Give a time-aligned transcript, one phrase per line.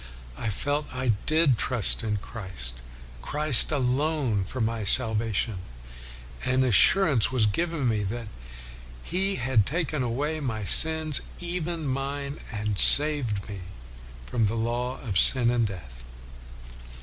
[0.35, 2.73] I felt I did trust in Christ,
[3.21, 5.59] Christ alone, for salvation,
[6.43, 8.27] and an assurance was given me that
[9.03, 13.59] He had taken away my sins, even mine, and saved me
[14.25, 16.03] from the law of sin and death.'